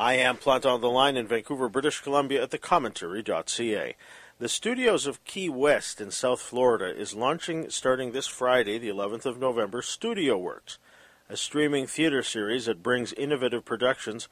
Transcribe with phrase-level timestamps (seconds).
[0.00, 3.96] I am Planta on the Line in Vancouver, British Columbia at thecommentary.ca.
[4.38, 9.26] The studios of Key West in South Florida is launching starting this Friday, the 11th
[9.26, 10.78] of November, Studio Works,
[11.28, 14.26] a streaming theater series that brings innovative productions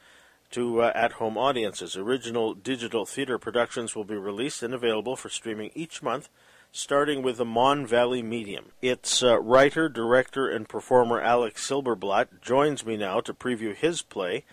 [0.49, 1.95] to uh, at home audiences.
[1.95, 6.29] Original digital theater productions will be released and available for streaming each month,
[6.71, 8.71] starting with the Mon Valley Medium.
[8.81, 14.45] Its uh, writer, director, and performer Alec Silberblatt joins me now to preview his play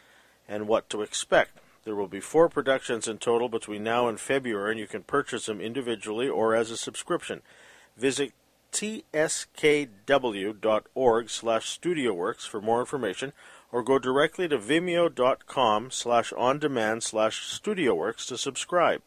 [0.49, 1.59] and what to expect.
[1.85, 5.46] There will be four productions in total between now and February, and you can purchase
[5.46, 7.43] them individually or as a subscription.
[7.96, 8.32] Visit
[8.73, 10.11] tskw.org
[11.31, 13.32] slash studioworks for more information,
[13.73, 19.01] or go directly to vimeo.com slash on-demand slash studioworks to subscribe.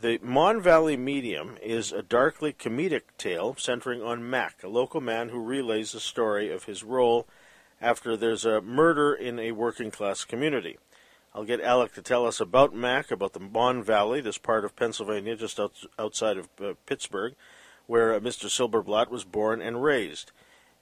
[0.00, 5.28] The Mon Valley Medium is a darkly comedic tale centering on Mack, a local man
[5.30, 7.26] who relays the story of his role
[7.80, 10.78] after there's a murder in a working class community.
[11.34, 14.74] I'll get Alec to tell us about Mack, about the Mon Valley, this part of
[14.74, 17.34] Pennsylvania just out, outside of uh, Pittsburgh,
[17.86, 18.46] where uh, Mr.
[18.46, 20.32] Silberblatt was born and raised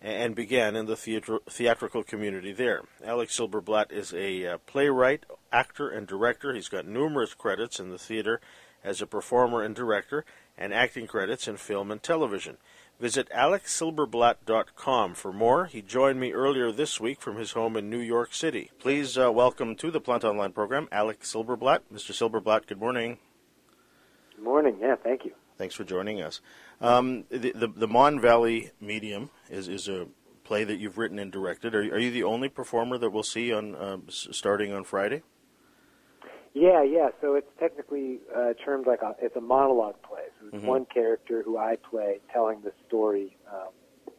[0.01, 2.83] and began in the theatr- theatrical community there.
[3.05, 6.55] Alec Silberblatt is a uh, playwright, actor, and director.
[6.55, 8.41] He's got numerous credits in the theater
[8.85, 10.25] as a performer and director,
[10.57, 12.57] and acting credits in film and television.
[12.99, 15.67] Visit alecsilberblatt.com for more.
[15.67, 18.71] He joined me earlier this week from his home in New York City.
[18.79, 21.81] Please uh, welcome to the Planta Online program, Alec Silberblatt.
[21.93, 22.13] Mr.
[22.13, 23.19] Silberblatt, good morning.
[24.35, 24.79] Good morning.
[24.81, 25.33] Yeah, thank you.
[25.59, 26.41] Thanks for joining us.
[26.81, 30.07] Um, the, the, the Mon Valley Medium is, is a
[30.45, 31.75] play that you've written and directed.
[31.75, 35.23] Are, are you the only performer that we'll see on uh, starting on Friday?
[36.55, 37.09] Yeah, yeah.
[37.21, 40.26] So it's technically uh, termed like a, it's a monologue play.
[40.53, 40.65] Mhm.
[40.65, 43.69] one character who I play telling the story um,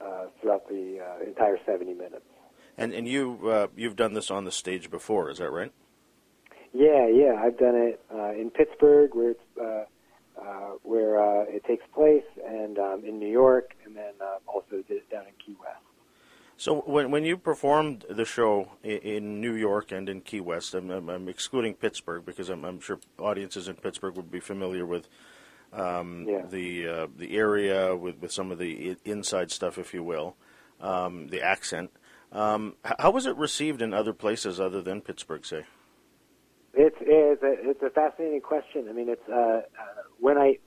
[0.01, 2.25] uh, throughout the uh, entire 70 minutes.
[2.77, 5.71] And and you uh, you've done this on the stage before, is that right?
[6.73, 7.41] Yeah, yeah.
[7.43, 9.85] I've done it uh, in Pittsburgh, where it's uh,
[10.39, 14.83] uh, where uh, it takes place, and um, in New York, and then uh, also
[14.87, 15.81] did it down in Key West.
[16.57, 20.73] So when when you performed the show in, in New York and in Key West,
[20.73, 24.85] I'm, I'm, I'm excluding Pittsburgh because I'm, I'm sure audiences in Pittsburgh would be familiar
[24.85, 25.07] with
[25.73, 26.45] um, Yeah.
[26.49, 30.35] the uh, the area with, with some of the inside stuff, if you will,
[30.81, 31.91] um, the accent.
[32.31, 35.65] Um, how was it received in other places other than Pittsburgh, say?
[36.73, 38.87] It's it's a, it's a fascinating question.
[38.89, 39.61] I mean, it's uh, uh,
[40.19, 40.57] when I,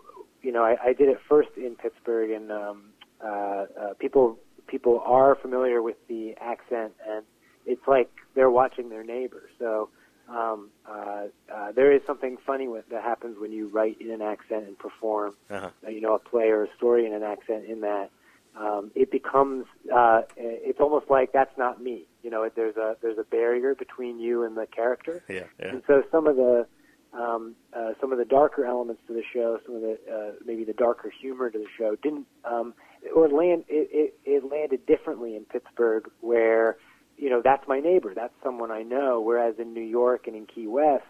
[0.42, 2.84] you know, I, I did it first in Pittsburgh, and um,
[3.22, 7.24] uh, uh, people people are familiar with the accent, and
[7.66, 9.50] it's like they're watching their neighbor.
[9.58, 9.90] So
[10.30, 14.22] um, uh, uh, there is something funny with, that happens when you write in an
[14.22, 15.70] accent and perform, Uh-huh.
[15.84, 17.64] uh, you know, a play or a story in an accent.
[17.66, 18.10] In that,
[18.56, 22.06] um, it becomes uh, it's almost like that's not me.
[22.22, 25.22] You know, there's a there's a barrier between you and the character.
[25.28, 25.68] Yeah, yeah.
[25.68, 26.66] And so some of the
[27.12, 30.64] um, uh, some of the darker elements to the show, some of the uh, maybe
[30.64, 32.74] the darker humor to the show didn't um,
[33.14, 36.76] or land it, it, it landed differently in Pittsburgh, where
[37.20, 39.20] you know that's my neighbor, that's someone I know.
[39.20, 41.04] Whereas in New York and in Key West,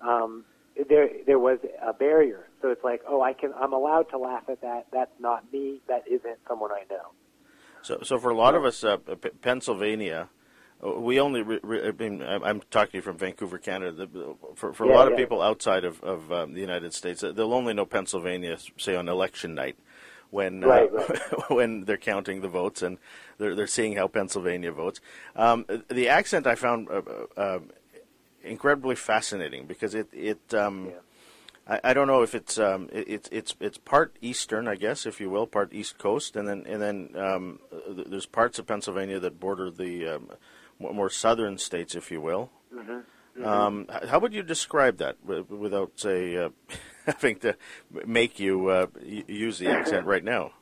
[0.00, 0.44] um,
[0.88, 2.42] there there was a barrier.
[2.62, 4.86] So it's like, oh, I can I'm allowed to laugh at that.
[4.92, 5.80] That's not me.
[5.88, 7.06] That isn't someone I know.
[7.82, 10.28] So, so for a lot of us, uh, P- Pennsylvania,
[10.84, 11.42] uh, we only.
[11.42, 14.06] Re- re- I mean, I'm talking to you from Vancouver, Canada.
[14.06, 17.22] The- For, for a Yeah, lot of people outside of, of um, the United States,
[17.22, 19.76] uh, they'll only know Pennsylvania, say on election night,
[20.30, 20.90] when uh, Right,
[21.50, 22.98] when they're counting the votes and
[23.38, 25.00] they're they're seeing how Pennsylvania votes.
[25.36, 27.02] Um, the accent I found uh,
[27.36, 27.60] uh,
[28.42, 30.54] incredibly fascinating because it it.
[30.54, 30.92] Um, Yeah.
[31.70, 35.04] I, I don't know if it's um, it, it's it's it's part eastern, I guess,
[35.04, 39.20] if you will, part east coast, and then and then um, there's parts of Pennsylvania
[39.20, 40.30] that border the um,
[40.78, 42.50] more more southern states, if you will.
[42.74, 43.00] Mm-hmm.
[43.44, 46.50] Um, how would you describe that without, say, uh,
[47.06, 47.56] having to
[48.06, 50.52] make you uh, use the accent right now?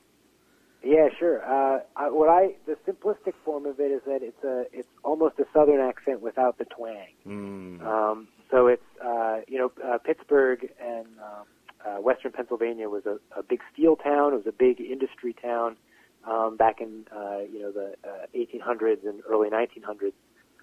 [0.86, 1.42] Yeah, sure.
[1.44, 5.36] Uh, I, what I the simplistic form of it is that it's a it's almost
[5.40, 7.08] a southern accent without the twang.
[7.26, 7.84] Mm.
[7.84, 11.46] Um, so it's uh, you know uh, Pittsburgh and um,
[11.84, 14.32] uh, Western Pennsylvania was a, a big steel town.
[14.32, 15.76] It was a big industry town
[16.24, 20.12] um, back in uh, you know the uh, 1800s and early 1900s.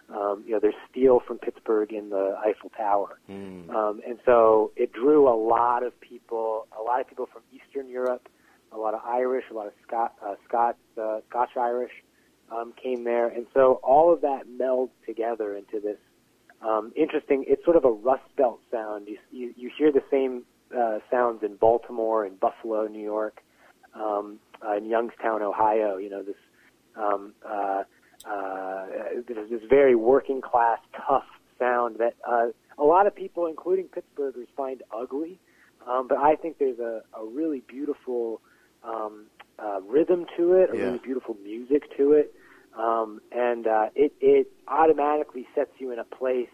[0.10, 3.70] Um, you know, there's steel from Pittsburgh in the Eiffel Tower, Mm.
[3.74, 7.88] um, and so it drew a lot of people, a lot of people from Eastern
[7.90, 8.28] Europe,
[8.72, 11.92] a lot of Irish, a lot of Scot, uh, Scots, uh, Scotch Irish
[12.52, 15.98] um, came there, and so all of that melds together into this
[16.62, 17.44] um, interesting.
[17.48, 19.08] It's sort of a Rust Belt sound.
[19.08, 20.44] You you, you hear the same
[20.78, 23.42] uh, sounds in Baltimore and Buffalo, New York,
[23.94, 25.98] um, uh, in Youngstown, Ohio.
[25.98, 26.36] You know this.
[26.96, 27.84] Um, uh,
[28.30, 28.86] uh,
[29.28, 31.26] this, this very working class, tough
[31.60, 32.48] sound that uh,
[32.78, 35.40] a lot of people, including Pittsburghers, find ugly.
[35.88, 38.42] Um, but I think there's a, a really beautiful
[38.84, 39.26] um,
[39.60, 40.86] uh, rhythm to it, a Yeah.
[40.86, 42.34] really beautiful music to it,
[42.78, 46.48] um, and uh, it it automatically sets you in a place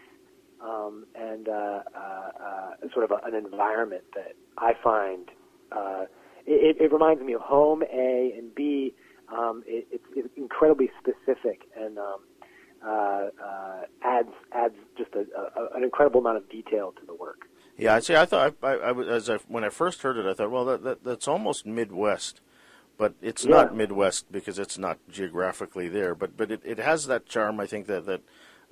[0.60, 5.30] um, and uh, uh, uh, sort of a, an environment that I find
[5.72, 6.04] uh,
[6.46, 7.82] it, it reminds me of home.
[7.82, 8.94] A and B,
[9.32, 12.20] um, it, it's, it's incredibly specific and um,
[12.84, 17.46] uh, uh, adds adds just a, a, an incredible amount of detail to the work.
[17.76, 18.16] Yeah, I see.
[18.16, 20.50] I thought I, I, I was as I, when I first heard it, I thought,
[20.50, 22.40] well, that, that that's almost Midwest,
[22.98, 23.50] but it's Yeah.
[23.50, 26.14] not Midwest because it's not geographically there.
[26.14, 27.60] But but it, it has that charm.
[27.60, 28.22] I think that that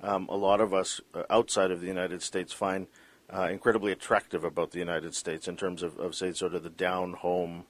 [0.01, 2.87] um, a lot of us uh, outside of the United States find
[3.31, 6.69] uh, incredibly attractive about the United States in terms of, of say sort of the
[6.69, 7.65] down home,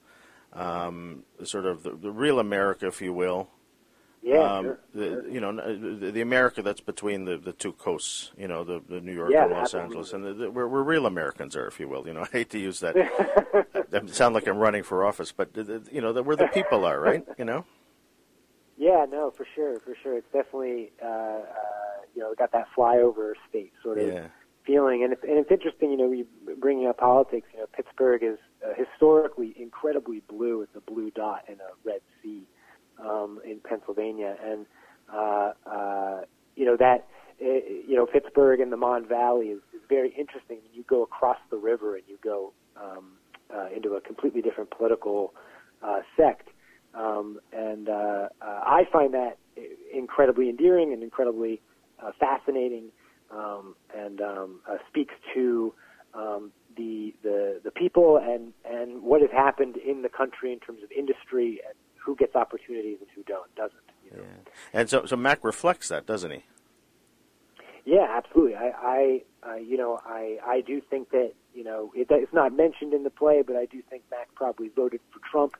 [0.52, 3.48] um, sort of the, the real America, if you will.
[4.22, 4.80] Yeah, um, sure.
[4.94, 8.82] the, you know, the, the America that's between the, the two coasts, you know, the,
[8.86, 9.96] the New York Yeah, and Los absolutely.
[9.96, 12.06] Angeles, and the, we're, we're real Americans there, if you will.
[12.06, 12.96] You know, I hate to use that.
[13.92, 15.56] I sound like I'm running for office, but
[15.90, 17.24] you know, the, where the people are, right?
[17.38, 17.64] You know.
[18.80, 20.16] Yeah, no, for sure, for sure.
[20.16, 21.42] It's definitely uh, uh,
[22.14, 24.28] you know got that flyover state sort of Yeah.
[24.70, 25.90] Feeling, and it's and it's interesting.
[25.90, 26.26] You know, you
[26.58, 27.48] bringing up politics.
[27.52, 30.62] You know, Pittsburgh is uh, historically incredibly blue.
[30.62, 32.42] It's a blue dot in a red sea
[32.98, 34.66] um, in Pennsylvania, and
[35.12, 36.20] uh, uh,
[36.56, 37.06] you know that
[37.42, 37.44] uh,
[37.86, 40.58] you know Pittsburgh and the Mon Valley is, is very interesting.
[40.72, 43.12] You go across the river and you go um,
[43.54, 45.34] uh, into a completely different political
[45.82, 46.48] uh, sect.
[46.94, 49.38] Um, and uh, uh, I find that
[49.92, 51.60] incredibly endearing and incredibly
[52.02, 52.90] uh, fascinating,
[53.30, 55.74] um, and um, uh, speaks to
[56.14, 60.82] um, the the the people and and what has happened in the country in terms
[60.82, 63.78] of industry and who gets opportunities and who don't doesn't.
[64.04, 64.22] You know?
[64.22, 64.80] Yeah.
[64.80, 66.44] And so, so Mack reflects that, doesn't he?
[67.84, 68.56] Yeah, absolutely.
[68.56, 72.54] I, I uh, you know, I, I do think that, you know, it, it's not
[72.54, 75.56] mentioned in the play, but I do think Mack probably voted for Trump.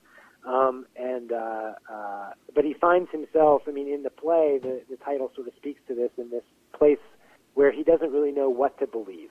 [0.46, 4.96] Um, and, uh, uh, but he finds himself, I mean, in the play, the, the
[4.96, 6.98] title sort of speaks to this, in this place
[7.60, 9.28] where he doesn't really know what to believe.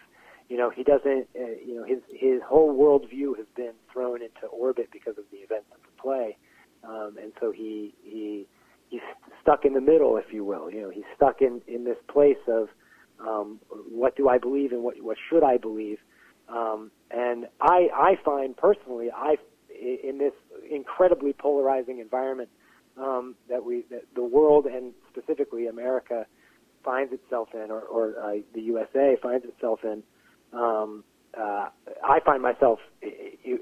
[0.50, 4.46] You know, he doesn't, uh, you know, his, his whole worldview has been thrown into
[4.52, 6.38] orbit because of the events of the play.
[6.84, 8.46] Um, and so he, he,
[8.90, 9.02] he's
[9.42, 10.70] stuck in the middle, if you will.
[10.70, 12.70] You know, he's stuck in, in this place of,
[13.20, 13.60] um,
[13.90, 15.98] what do I believe and what what should I believe?
[16.48, 19.36] Um, and I I find personally I
[19.70, 20.34] in this
[20.70, 22.50] incredibly polarizing environment
[22.96, 26.26] um, that we that the world and specifically America
[26.84, 30.04] finds itself in, or, or uh, the USA finds itself in.
[30.54, 31.04] Um,
[31.38, 31.70] uh,
[32.04, 33.08] I find myself uh,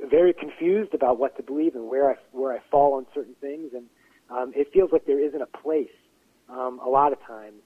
[0.09, 3.71] very confused about what to believe and where I where I fall on certain things,
[3.73, 3.85] and
[4.29, 5.89] um, it feels like there isn't a place
[6.49, 7.61] um, a lot of times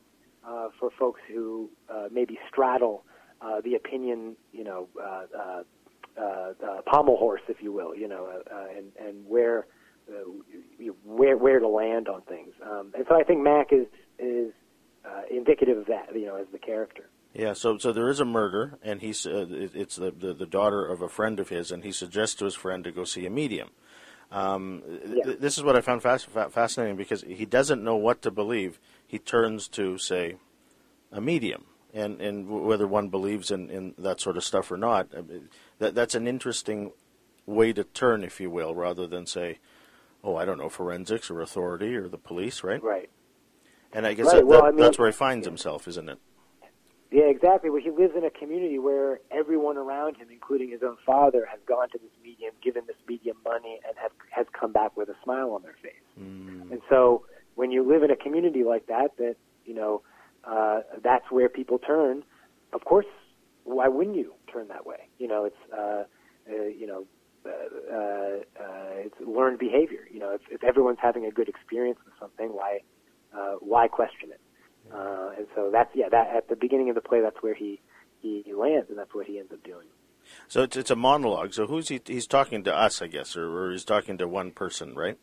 [0.47, 3.03] uh, for folks who uh, maybe straddle
[3.41, 5.63] uh, the opinion, you know, uh, uh,
[6.19, 9.67] uh, uh, pommel horse, if you will, you know, uh, uh, and and where
[10.09, 10.29] uh,
[11.05, 12.53] where where to land on things.
[12.63, 13.87] Um, and so I think Mack is
[14.19, 14.51] is
[15.05, 17.09] uh, indicative of that, you know, as the character.
[17.33, 20.85] Yeah, so so there is a murder, and he's uh, it's the, the the daughter
[20.85, 23.29] of a friend of his, and he suggests to his friend to go see a
[23.29, 23.69] medium.
[24.31, 25.23] Um, Yeah.
[25.23, 28.79] th- This is what I found fas- fascinating because he doesn't know what to believe.
[29.07, 30.35] He turns to say
[31.11, 34.77] a medium, and and w- whether one believes in, in that sort of stuff or
[34.77, 35.21] not, uh,
[35.79, 36.91] that that's an interesting
[37.45, 39.57] way to turn, if you will, rather than say,
[40.23, 42.81] oh, I don't know, forensics or authority or the police, right?
[42.83, 43.09] Right.
[43.93, 46.09] And I guess Right, that, well, that- I mean- that's where he finds himself, isn't
[46.09, 46.19] it?
[47.11, 47.69] Yeah, exactly.
[47.69, 51.59] Well, he lives in a community where everyone around him, including his own father, has
[51.65, 55.15] gone to this medium, given this medium money, and have, has come back with a
[55.21, 55.91] smile on their face.
[56.17, 56.71] Mm.
[56.71, 60.01] And so, when you live in a community like that, that you know,
[60.45, 62.23] uh, that's where people turn.
[62.71, 63.05] Of course,
[63.65, 65.09] why wouldn't you turn that way?
[65.19, 66.03] You know, it's uh,
[66.49, 67.05] uh, you know,
[67.45, 67.49] uh,
[67.93, 70.07] uh, uh, it's learned behavior.
[70.09, 72.79] You know, if, if everyone's having a good experience with something, why
[73.35, 74.41] uh, why question it?
[74.93, 76.09] Uh, and so that's yeah.
[76.09, 77.79] That at the beginning of the play, that's where he
[78.19, 79.87] he, he lands, and that's what he ends up doing.
[80.47, 81.53] So it's it's a monologue.
[81.53, 82.01] So who's he?
[82.05, 85.17] He's talking to us, I guess, or, or he's talking to one person, right?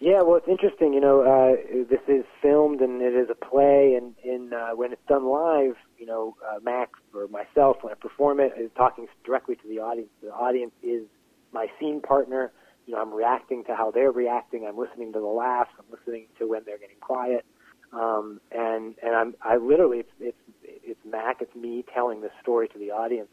[0.00, 0.94] Yeah, well, it's interesting.
[0.94, 4.92] You know, uh, this is filmed and it is a play, and in uh, when
[4.92, 9.06] it's done live, you know, uh, Mack or myself when I perform it is talking
[9.24, 10.08] directly to the audience.
[10.22, 11.04] The audience is
[11.52, 12.50] my scene partner.
[12.90, 14.66] You know, I'm reacting to how they're reacting.
[14.66, 15.70] I'm listening to the laughs.
[15.78, 17.44] I'm listening to when they're getting quiet.
[17.92, 21.40] Um, and and I'm I literally it's it's it's Mack.
[21.40, 23.28] It's me telling this story to the audience.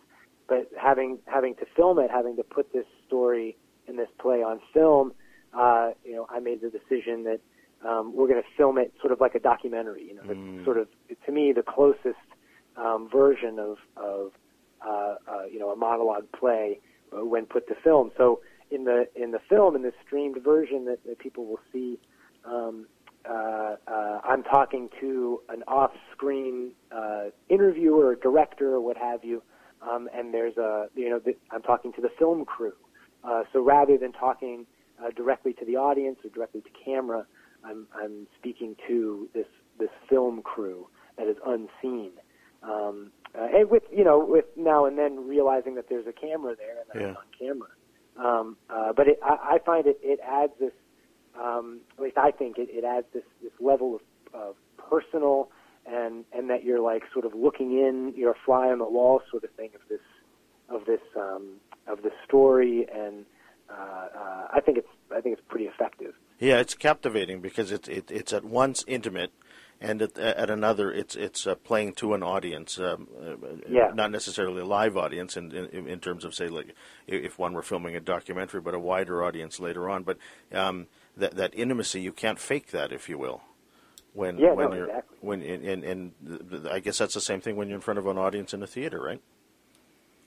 [0.48, 4.60] But having having to film it, having to put this story in this play on
[4.76, 5.14] film
[5.58, 7.40] uh, you know, I made the decision that
[7.88, 10.04] um, we're going to film it sort of like a documentary.
[10.08, 10.66] You know, Mm.
[10.66, 10.88] sort of
[11.26, 12.28] to me the closest
[12.76, 14.34] um, version of of
[14.86, 16.80] uh, uh, you know a monologue play
[17.16, 18.12] uh, when put to film.
[18.18, 18.42] So
[18.88, 22.00] the in the film in the streamed version that, that people will see.
[22.46, 22.88] Um,
[23.29, 29.44] uh, uh, I'm talking to an off-screen uh, interviewer, or director, or what have you,
[29.82, 32.74] um, and there's a you know the, I'm talking to the film crew.
[33.25, 34.65] Uh, so rather than talking
[35.03, 37.25] uh, directly to the audience or directly to camera,
[37.65, 42.12] I'm I'm speaking to this this film crew that is unseen,
[42.63, 46.56] um, uh, and with you know with now and then realizing that there's a camera
[46.56, 47.10] there and that Yeah.
[47.10, 47.70] I'm on camera.
[48.17, 50.74] Um, uh, but it, I, I find it it adds this
[51.39, 54.01] um, at least I think it, it adds this this level of,
[54.33, 54.55] of
[54.89, 55.50] personal
[55.86, 59.21] and and that you're like sort of looking in, you're a fly on the wall
[59.31, 60.01] sort of thing of this
[60.69, 63.25] of this um, of this story, and
[63.69, 66.13] uh, uh, I think it's I think it's pretty effective.
[66.39, 69.31] Yeah, it's captivating because it's it, it's at once intimate,
[69.79, 73.36] and at, at another it's it's uh, playing to an audience, um, uh,
[73.67, 73.91] Yeah.
[73.93, 76.74] not necessarily a live audience in, in in terms of say like
[77.07, 80.03] if one were filming a documentary, but a wider audience later on.
[80.03, 80.17] But
[80.51, 83.41] um, that that intimacy you can't fake that, if you will.
[84.13, 85.17] When Yeah, when no, you're exactly.
[85.22, 87.81] when and, and, and th- th- I guess that's the same thing when you're in
[87.81, 89.22] front of an audience in a theater, right?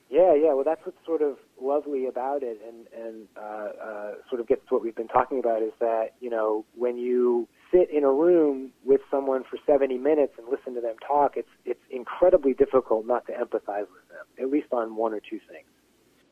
[0.09, 0.53] Yeah, yeah.
[0.53, 4.61] Well, that's what's sort of lovely about it, and and uh, uh, sort of gets
[4.67, 8.11] to what we've been talking about is that you know when you sit in a
[8.11, 13.05] room with someone for 70 minutes and listen to them talk, it's it's incredibly difficult
[13.05, 15.67] not to empathize with them, at least on one or two things.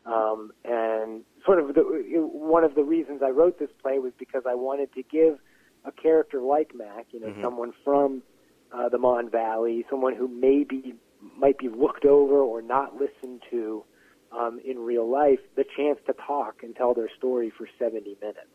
[0.06, 4.44] Um, and sort of the, one of the reasons I wrote this play was because
[4.48, 5.40] I wanted to give
[5.86, 7.42] a character like Mack, you know, Mhm.
[7.42, 8.24] someone from
[8.72, 10.96] uh, the Mon Valley, someone who maybe
[11.38, 13.84] might be looked over or not listened to
[14.32, 18.48] um, in real life, the chance to talk and tell their story for 70 minutes.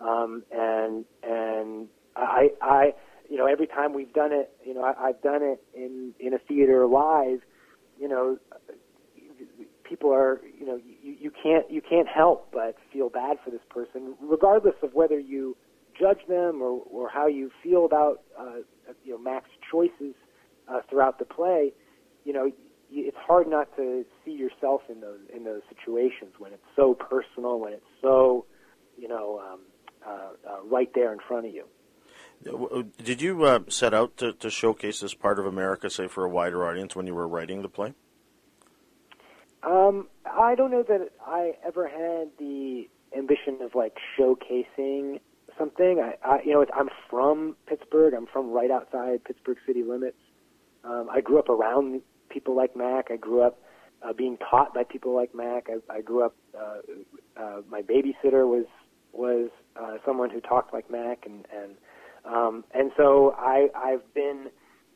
[0.00, 2.94] Um, and and I, I,
[3.28, 6.34] you know, every time we've done it, you know, I, I've done it in in
[6.34, 7.40] a theater live.
[7.98, 8.38] You know,
[9.84, 13.60] people are, you know, you, you can't you can't help but feel bad for this
[13.68, 15.56] person, regardless of whether you
[15.98, 18.58] judge them or or how you feel about uh,
[19.04, 20.14] you know Mack's choices
[20.68, 21.72] uh, throughout the play.
[22.24, 22.50] You know,
[22.90, 27.60] it's hard not to see yourself in those in those situations when it's so personal,
[27.60, 28.46] when it's so,
[28.96, 29.60] you know, um,
[30.06, 31.64] uh, uh, right there in front of you.
[32.48, 36.24] Uh, Did you uh, set out to, to showcase this part of America, say, for
[36.24, 37.94] a wider audience when you were writing the play?
[39.62, 45.20] Um, I don't know that I ever had the ambition of like showcasing
[45.58, 46.00] something.
[46.00, 48.14] I, I you know, I'm from Pittsburgh.
[48.14, 50.16] I'm from right outside Pittsburgh city limits.
[50.84, 53.10] Um, I grew up around people like Mack.
[53.10, 53.60] I grew up
[54.02, 55.68] uh, being taught by people like Mack.
[55.68, 56.34] I, I grew up.
[56.58, 56.78] Uh,
[57.36, 58.64] uh, my babysitter was
[59.12, 61.74] was uh, someone who talked like Mack, and and
[62.24, 64.50] um, and so I I've been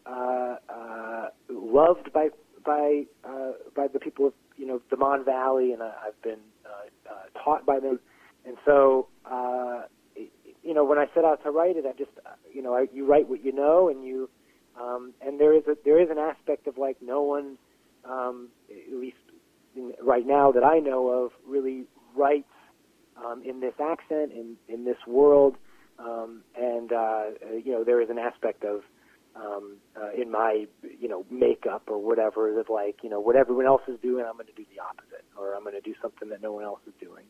[0.06, 2.28] uh, uh, loved by
[2.64, 6.40] by uh, by the people of you know the Mon Valley, and I, I've been
[6.64, 8.00] uh, uh, taught by them,
[8.46, 9.82] and so uh,
[10.16, 12.12] you know when I set out to write it, I just
[12.52, 14.28] you know I, you write what you know, and you
[14.80, 17.56] um, and there is a there is an aspect of like no one,
[18.04, 19.16] um, at least
[19.76, 21.84] in, right now that I know of, really
[22.16, 22.48] writes
[23.16, 25.56] um, in this accent in in this world,
[25.98, 27.24] um, and uh,
[27.64, 28.82] you know there is an aspect of
[29.36, 30.66] um, uh, in my
[31.00, 34.34] you know makeup or whatever that like you know what everyone else is doing, I'm
[34.34, 36.80] going to do the opposite, or I'm going to do something that no one else
[36.86, 37.24] is doing.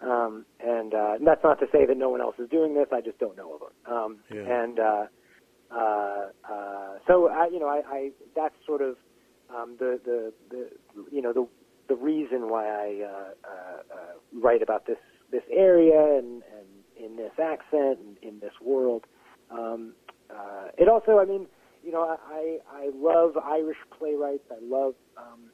[0.00, 2.86] Um, and, uh, and that's not to say that no one else is doing this.
[2.92, 3.90] I just don't know of it.
[3.90, 4.62] Um, Yeah.
[4.62, 5.06] And uh,
[5.70, 8.96] uh, uh, so I, you know, I, I that's sort of
[9.54, 10.70] um, the, the the
[11.10, 11.48] you know the
[11.88, 14.98] the reason why I uh, uh, uh, write about this
[15.30, 19.04] this area and, and in this accent and in this world.
[19.50, 19.92] Um,
[20.30, 21.46] uh, it also, I mean,
[21.84, 24.44] you know, I I love Irish playwrights.
[24.50, 25.50] I love um,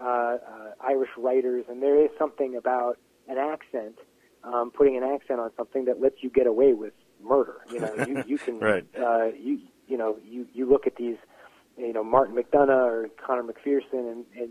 [0.00, 0.38] uh, uh,
[0.80, 3.96] Irish writers, and there is something about an accent,
[4.44, 6.92] um, putting an accent on something that lets you get away with
[7.22, 7.58] murder.
[7.72, 8.84] You know, you you can Right.
[8.98, 11.16] uh, you you know you you look at these,
[11.78, 14.50] you know, Martin McDonagh or Conor McPherson, and and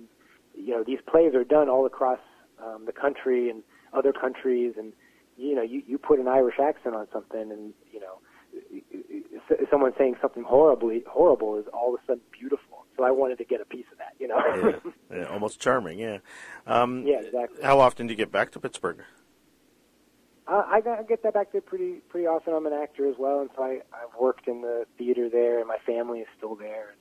[0.55, 2.19] you know these plays are done all across
[2.63, 3.61] um, the country and
[3.93, 4.93] other countries, and
[5.39, 8.19] you know you you put an Irish accent on something, and you know
[9.69, 12.85] someone saying something horribly horrible is all of a sudden beautiful.
[12.97, 14.41] So I wanted to get a piece of that, you know.
[14.47, 15.99] yeah, yeah, almost charming.
[15.99, 16.17] Yeah.
[16.67, 17.63] Um, Yeah, exactly.
[17.63, 19.03] How often do you get back to Pittsburgh?
[20.47, 22.53] Uh, I, I get that back there pretty pretty often.
[22.53, 25.67] I'm an actor as well, and so I, I've worked in the theater there, and
[25.67, 26.95] my family is still there,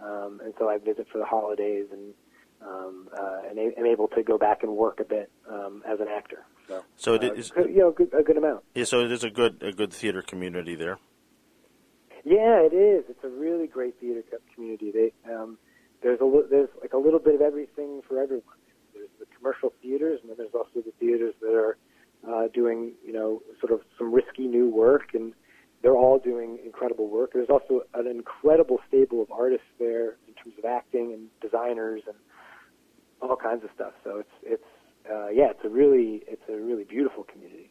[0.00, 2.12] and, um, and so I visit for the holidays, and
[2.60, 6.08] um, uh, and am able to go back and work a bit um, as an
[6.08, 6.44] actor.
[6.68, 8.62] So, So it uh, is- you know, good, a good amount.
[8.74, 10.98] Yeah, so it is a good a good theater community there.
[12.24, 13.04] Yeah, it is.
[13.08, 14.22] It's a really great theater
[14.54, 14.90] community.
[14.90, 15.56] They, um,
[16.02, 18.58] there's a there's like a little bit of everything for everyone.
[18.92, 21.76] There's the commercial theaters, and then there's also the theaters that are
[22.28, 25.32] uh, doing you know sort of some risky new work, and
[25.80, 27.30] they're all doing incredible work.
[27.32, 32.16] There's also an incredible stable of artists there in terms of acting and designers and
[33.22, 33.92] all kinds of stuff.
[34.04, 34.64] So it's it's
[35.10, 37.70] uh, yeah, it's a really it's a really beautiful community.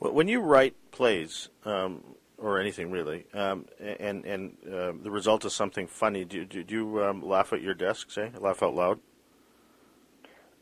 [0.00, 2.02] Well, when you write plays um,
[2.36, 6.74] or anything really, um, and and uh, the result is something funny, do, do, do
[6.74, 8.10] you um, laugh at your desk?
[8.10, 9.00] Say, laugh out loud.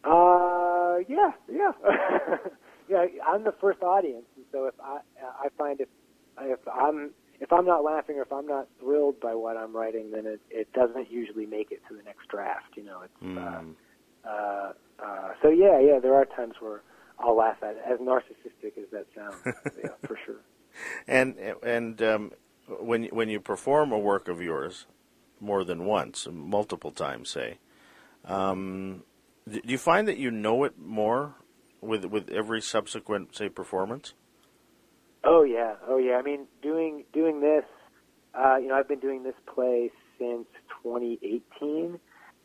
[0.04, 1.72] Uh, yeah, yeah,
[2.88, 3.06] yeah.
[3.26, 5.88] I'm the first audience, and so if I I find if
[6.40, 7.10] if I'm
[7.40, 10.40] if I'm not laughing or if I'm not thrilled by what I'm writing, then it
[10.50, 12.76] it doesn't usually make it to the next draft.
[12.76, 13.22] You know, it's.
[13.22, 13.38] Mm.
[13.38, 13.62] Uh,
[14.26, 16.82] uh, uh, so yeah, yeah, there are times where
[17.18, 19.36] I'll laugh at it, as narcissistic as that sounds.
[19.82, 20.40] yeah, for sure.
[21.06, 22.32] And and um,
[22.80, 24.86] when when you perform a work of yours
[25.40, 27.58] more than once, multiple times, say,
[28.24, 29.02] um,
[29.48, 31.34] do you find that you know it more
[31.80, 34.14] with with every subsequent say performance?
[35.24, 36.16] Oh yeah, oh yeah.
[36.16, 37.64] I mean, doing doing this,
[38.34, 40.46] uh, you know, I've been doing this play since
[40.82, 41.98] 2018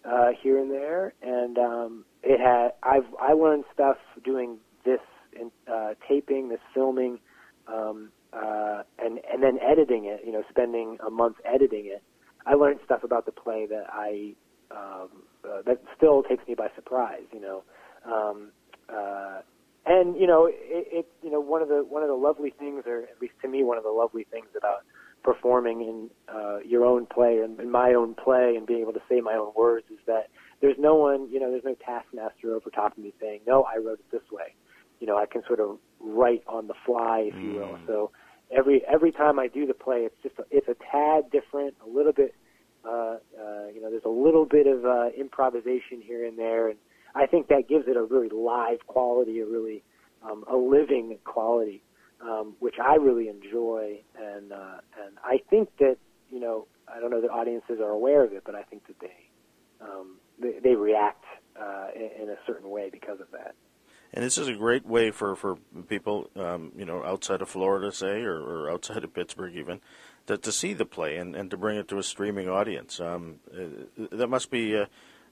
[0.05, 4.99] uh, here and there, and um, it had I've I learned stuff doing this
[5.39, 7.19] in, uh, taping, this filming,
[7.67, 10.21] um, uh, and and then editing it.
[10.25, 12.03] You know, spending a month editing it.
[12.45, 14.33] I learned stuff about the play that I
[14.71, 15.09] um,
[15.45, 17.25] uh, that still takes me by surprise.
[17.31, 17.63] You know,
[18.05, 18.51] um,
[18.89, 19.41] uh,
[19.85, 20.55] and you know, it,
[20.91, 23.47] it you know one of the one of the lovely things, or at least to
[23.47, 24.83] me, one of the lovely things about
[25.23, 29.01] performing in uh, your own play and in my own play and being able to
[29.09, 30.29] say my own words is that
[30.61, 33.77] there's no one, you know, there's no taskmaster over top of me saying, no, I
[33.77, 34.55] wrote it this way.
[34.99, 37.77] You know, I can sort of write on the fly, if you will.
[37.77, 37.87] Mm.
[37.87, 38.11] So
[38.55, 41.89] every every time I do the play, it's just a, it's a tad different, a
[41.89, 42.35] little bit,
[42.85, 46.77] uh, uh, you know, there's a little bit of uh, improvisation here and there, and
[47.15, 49.83] I think that gives it a really live quality, a really
[50.23, 51.81] um, a living quality
[52.23, 55.97] um, which I really enjoy, and uh, and I think that
[56.29, 58.99] you know I don't know that audiences are aware of it, but I think that
[58.99, 59.29] they
[59.81, 61.25] um, they, they react
[61.59, 63.55] uh, in, in a certain way because of that.
[64.13, 65.55] And this is a great way for for
[65.87, 69.79] people, um, you know, outside of Florida, say, or, or outside of Pittsburgh, even,
[70.27, 72.99] to, to see the play and, and to bring it to a streaming audience.
[72.99, 74.85] Um, uh, that must be, uh,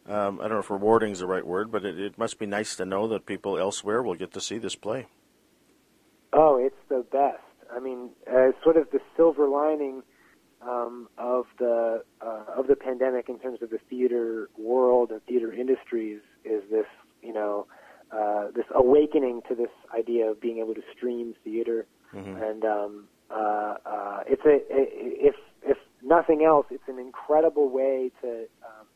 [0.08, 2.46] um, I don't know if rewarding is the right word, but it, it must be
[2.46, 5.08] nice to know that people elsewhere will get to see this play.
[6.34, 7.44] Oh, it's the best.
[7.72, 10.04] I mean, uh, sort of the silver lining
[10.62, 15.54] um, of the uh, of the pandemic in terms of the theater world and theater
[15.54, 16.86] industries is this,
[17.22, 17.68] you know,
[18.12, 22.42] uh, this awakening to this idea of being able to stream theater, mm-hmm.
[22.42, 28.46] and um, uh, uh, it's a if if nothing else, it's an incredible way to
[28.64, 28.88] um,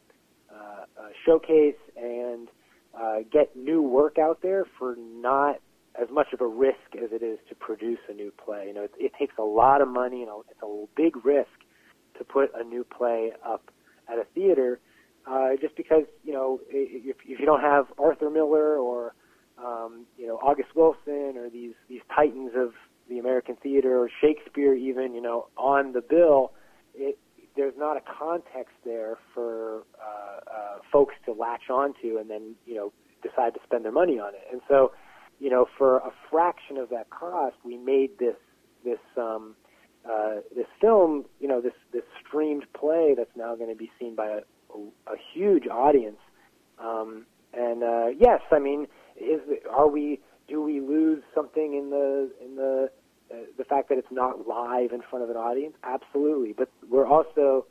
[0.52, 2.48] uh, uh, showcase and
[3.00, 5.60] uh, get new work out there for not
[6.04, 8.66] as much of a risk as it is to produce a new play.
[8.68, 11.50] You know, it, it takes a lot of money and a, it's a big risk
[12.18, 13.72] to put a new play up
[14.12, 14.80] at a theater,
[15.26, 19.16] uh, just because you know if, if you don't have Arthur Miller or
[19.58, 22.74] um, you know August Wilson or these these titans of
[23.10, 26.52] the American theater or Shakespeare even you know on the bill,
[26.94, 27.18] it,
[27.56, 32.76] there's not a context there for uh, uh, folks to latch onto and then you
[32.76, 34.44] know decide to spend their money on it.
[34.52, 34.92] And so
[35.39, 38.36] you know, for a fraction of that cost, we made this
[38.84, 39.56] this um,
[40.10, 44.15] uh, this film, you know, this this streamed play that's now going to be seen
[44.15, 44.39] by a,
[44.76, 46.19] a, a huge audience.
[46.80, 52.32] Um, and uh, yes, I mean, is are we do we lose something in the
[52.43, 52.89] in the
[53.32, 55.76] uh, the fact that it's not live in front of an audience?
[55.84, 57.65] Absolutely, but we're also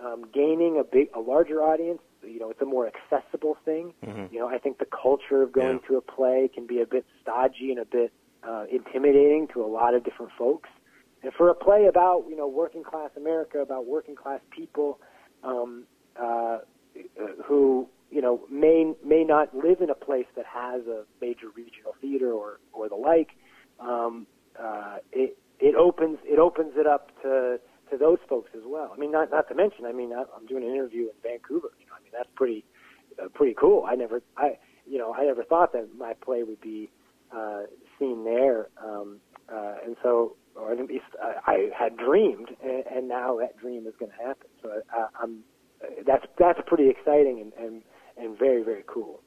[0.00, 3.94] um, gaining a big a larger audience you know, it's a more accessible thing.
[4.04, 4.34] Mm-hmm.
[4.34, 5.88] You know, I think the culture of going yeah.
[5.88, 9.66] to a play can be a bit stodgy and a bit uh, intimidating to a
[9.66, 10.68] lot of different folks.
[11.22, 14.98] And for a play about, you know, working class America, about working class people
[15.44, 15.84] um,
[16.20, 16.58] uh,
[17.44, 21.94] who, you know, may may not live in a place that has a major regional
[22.00, 23.30] theater or or the like,
[23.78, 24.26] um,
[24.60, 28.90] uh, it it opens it opens it up to to those folks as well.
[28.94, 31.70] I mean, not not to mention, I mean, I'm doing an interview in Vancouver.
[32.12, 32.64] I that's pretty
[33.22, 33.84] uh, pretty cool.
[33.88, 36.90] I never, I you know, I never thought that my play would be
[37.34, 37.62] uh,
[37.98, 39.20] seen there, um,
[39.52, 43.86] uh, and so, or at least I, I had dreamed, and, and now that dream
[43.86, 44.48] is going to happen.
[44.62, 45.40] So I, I'm
[46.06, 47.82] that's that's pretty exciting and, and
[48.16, 49.20] and very very cool.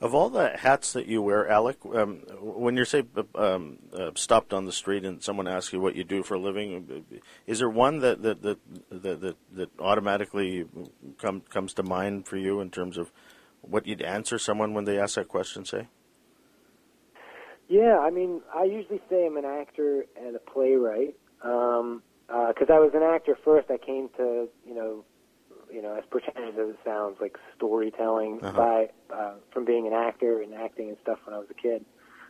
[0.00, 3.04] Of all the hats that you wear, Alec, um, when you're say
[3.34, 6.38] um, uh, stopped on the street and someone asks you what you do for a
[6.38, 7.04] living,
[7.46, 8.58] is there one that that that
[8.90, 10.66] that, that, that automatically
[11.18, 13.12] come, comes to mind for you in terms of
[13.62, 15.64] what you'd answer someone when they ask that question?
[15.64, 15.88] Say.
[17.68, 21.16] Yeah, I mean, I usually say I'm an actor and a playwright.
[21.42, 25.04] Um, because uh, I was an actor first, I came to you know
[25.74, 28.56] you know, as pretentious as it sounds, like storytelling uh-huh.
[28.56, 31.84] by uh, from being an actor and acting and stuff when I was a kid.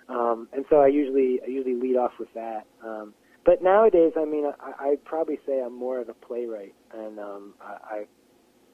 [0.09, 2.67] Um, and so I usually I usually lead off with that.
[2.83, 7.19] Um, but nowadays, I mean, I, I'd probably say I'm more of a playwright, and
[7.19, 8.07] um, I,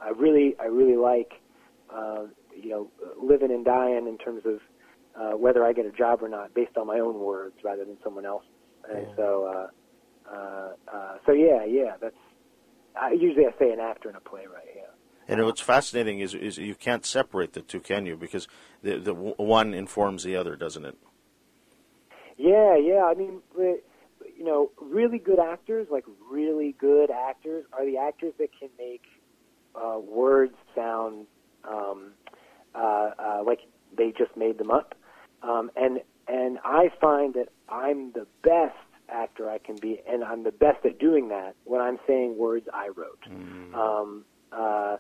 [0.00, 1.32] I I really I really like
[1.92, 4.60] uh, you know living and dying in terms of
[5.20, 7.96] uh, whether I get a job or not based on my own words rather than
[8.04, 8.48] someone else's.
[8.88, 9.16] And yeah.
[9.16, 9.68] so
[10.28, 12.14] uh, uh, uh, so yeah yeah that's
[12.96, 14.64] I, usually I say an actor and a playwright.
[14.74, 14.82] Yeah.
[15.28, 18.16] And what's fascinating is is you can't separate the two, can you?
[18.16, 18.48] Because
[18.82, 20.96] the the one informs the other, doesn't it?
[22.36, 23.04] Yeah, yeah.
[23.04, 28.48] I mean, you know, really good actors, like really good actors, are the actors that
[28.58, 29.02] can make
[29.74, 31.26] uh, words sound
[31.64, 32.12] um,
[32.74, 33.60] uh, uh, like
[33.96, 34.94] they just made them up.
[35.42, 38.76] Um, and and I find that I'm the best
[39.12, 42.66] actor I can be, and I'm the best at doing that when I'm saying words
[42.72, 43.20] I wrote.
[43.28, 43.74] Mm.
[43.74, 44.96] Um, uh,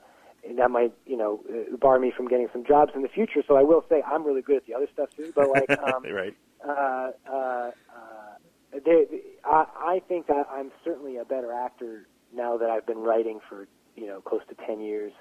[0.46, 3.42] and that might, you know, uh, bar me from getting some jobs in the future.
[3.46, 5.32] So I will say I'm really good at the other stuff too.
[5.34, 6.34] But like, um, right.
[6.66, 7.70] Uh, uh, uh,
[8.72, 9.06] they,
[9.44, 13.66] I, I think that I'm certainly a better actor now that I've been writing for
[13.96, 15.12] you know close to ten years,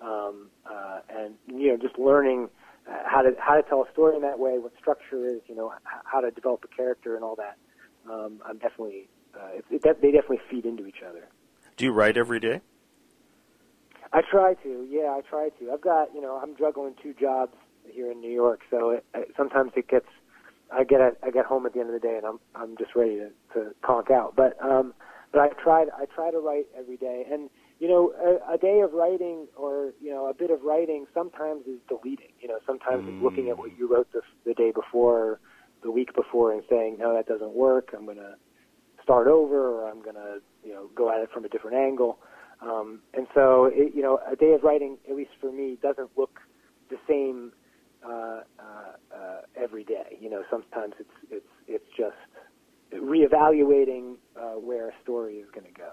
[0.00, 2.48] um, uh, and you know just learning
[2.88, 5.54] uh, how to how to tell a story in that way, what structure is, you
[5.54, 5.72] know,
[6.04, 7.56] how to develop a character and all that
[8.10, 11.28] um, I'm definitely uh, it, it, they definitely feed into each other.
[11.76, 12.60] Do you write every day?
[14.12, 14.86] I try to.
[14.88, 15.72] Yeah, I try to.
[15.72, 17.54] I've got you know I'm juggling two jobs
[17.90, 20.06] here in New York, so it, it, sometimes it gets.
[20.74, 22.76] I get at, I get home at the end of the day and I'm I'm
[22.76, 24.34] just ready to, to conk out.
[24.36, 24.94] But um,
[25.32, 28.80] but I tried I try to write every day, and you know a, a day
[28.80, 32.32] of writing or you know a bit of writing sometimes is deleting.
[32.40, 33.14] You know sometimes mm.
[33.14, 35.40] it's looking at what you wrote the the day before
[35.82, 37.90] the week before and saying, no, that doesn't work.
[37.96, 38.34] I'm going to
[39.02, 42.18] start over, or I'm going to, you know, go at it from a different angle.
[42.60, 46.10] Um, and so, it, you know, a day of writing, at least for me, doesn't
[46.16, 46.38] look
[46.90, 47.52] the same
[48.04, 48.62] uh, uh,
[49.14, 50.16] uh, every day.
[50.20, 52.16] You know, sometimes it's it's it's just
[52.92, 55.90] reevaluating uh, where a story is going to go.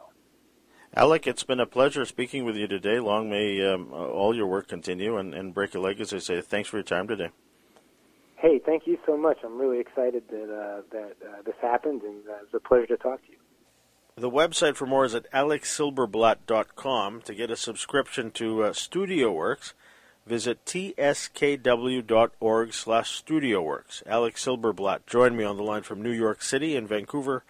[0.95, 2.99] Alec, it's been a pleasure speaking with you today.
[2.99, 6.41] Long may um, all your work continue and, and break a leg, as I say.
[6.41, 7.30] Thanks for your time today.
[8.39, 9.39] Hey, thank you so much.
[9.43, 12.97] I'm really excited that uh, that uh, this happened, and uh, it's a pleasure to
[12.97, 13.38] talk to you.
[14.15, 17.21] The website for more is at alecsilberblatt.com.
[17.21, 19.73] To get a subscription to uh, StudioWorks,
[20.25, 21.13] visit tskw.org
[22.73, 24.04] slash StudioWorks.
[24.06, 27.43] Alec Silberblatt joined me on the line from New York City and Vancouver.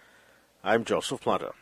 [0.64, 1.52] I'm Joseph Planta.